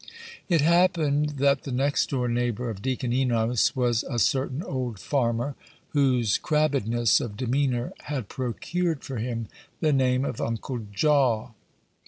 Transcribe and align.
It 0.49 0.61
happened 0.61 1.37
that 1.37 1.61
the 1.61 1.71
next 1.71 2.09
door 2.09 2.27
neighbor 2.27 2.71
of 2.71 2.81
Deacon 2.81 3.13
Enos 3.13 3.75
was 3.75 4.03
a 4.09 4.17
certain 4.17 4.63
old 4.63 4.97
farmer, 4.97 5.53
whose 5.89 6.39
crabbedness 6.39 7.21
of 7.21 7.37
demeanor 7.37 7.93
had 8.05 8.27
procured 8.27 9.03
for 9.03 9.17
him 9.17 9.47
the 9.79 9.93
name 9.93 10.25
of 10.25 10.41
Uncle 10.41 10.79
Jaw. 10.91 11.51